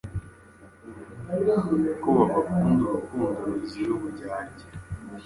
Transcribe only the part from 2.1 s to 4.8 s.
babakunda urukundo ruzira uburyarya